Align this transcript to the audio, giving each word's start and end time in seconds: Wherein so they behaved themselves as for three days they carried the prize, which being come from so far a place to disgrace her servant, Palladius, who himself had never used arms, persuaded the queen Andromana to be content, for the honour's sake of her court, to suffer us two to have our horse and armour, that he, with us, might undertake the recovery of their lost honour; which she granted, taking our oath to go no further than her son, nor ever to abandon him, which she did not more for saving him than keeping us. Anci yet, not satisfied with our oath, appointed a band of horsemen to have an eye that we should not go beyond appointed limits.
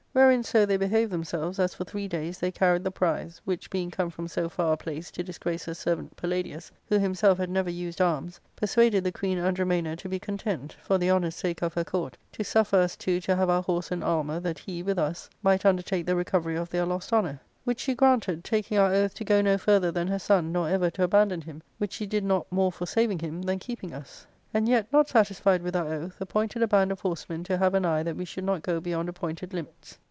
Wherein 0.13 0.43
so 0.43 0.65
they 0.65 0.75
behaved 0.75 1.09
themselves 1.09 1.57
as 1.57 1.73
for 1.73 1.85
three 1.85 2.09
days 2.09 2.37
they 2.37 2.51
carried 2.51 2.83
the 2.83 2.91
prize, 2.91 3.39
which 3.45 3.69
being 3.69 3.89
come 3.89 4.09
from 4.09 4.27
so 4.27 4.49
far 4.49 4.73
a 4.73 4.77
place 4.77 5.09
to 5.11 5.23
disgrace 5.23 5.63
her 5.63 5.73
servant, 5.73 6.17
Palladius, 6.17 6.69
who 6.89 6.99
himself 6.99 7.37
had 7.37 7.49
never 7.49 7.69
used 7.69 8.01
arms, 8.01 8.37
persuaded 8.57 9.05
the 9.05 9.13
queen 9.13 9.37
Andromana 9.37 9.95
to 9.95 10.09
be 10.09 10.19
content, 10.19 10.73
for 10.83 10.97
the 10.97 11.09
honour's 11.09 11.35
sake 11.37 11.61
of 11.61 11.73
her 11.75 11.85
court, 11.85 12.17
to 12.33 12.43
suffer 12.43 12.75
us 12.75 12.97
two 12.97 13.21
to 13.21 13.37
have 13.37 13.49
our 13.49 13.63
horse 13.63 13.89
and 13.89 14.03
armour, 14.03 14.41
that 14.41 14.59
he, 14.59 14.83
with 14.83 14.99
us, 14.99 15.29
might 15.41 15.65
undertake 15.65 16.05
the 16.05 16.15
recovery 16.17 16.57
of 16.57 16.69
their 16.69 16.85
lost 16.85 17.13
honour; 17.13 17.39
which 17.63 17.79
she 17.79 17.95
granted, 17.95 18.43
taking 18.43 18.77
our 18.77 18.93
oath 18.93 19.13
to 19.13 19.23
go 19.23 19.41
no 19.41 19.57
further 19.57 19.93
than 19.93 20.07
her 20.09 20.19
son, 20.19 20.51
nor 20.51 20.67
ever 20.67 20.89
to 20.89 21.03
abandon 21.03 21.39
him, 21.39 21.63
which 21.77 21.93
she 21.93 22.05
did 22.05 22.25
not 22.25 22.51
more 22.51 22.71
for 22.71 22.85
saving 22.85 23.19
him 23.19 23.41
than 23.41 23.59
keeping 23.59 23.93
us. 23.93 24.27
Anci 24.53 24.67
yet, 24.67 24.87
not 24.91 25.07
satisfied 25.07 25.63
with 25.63 25.73
our 25.77 25.87
oath, 25.87 26.19
appointed 26.19 26.61
a 26.61 26.67
band 26.67 26.91
of 26.91 26.99
horsemen 26.99 27.45
to 27.45 27.57
have 27.57 27.73
an 27.73 27.85
eye 27.85 28.03
that 28.03 28.17
we 28.17 28.25
should 28.25 28.43
not 28.43 28.61
go 28.61 28.81
beyond 28.81 29.07
appointed 29.07 29.53
limits. 29.53 29.97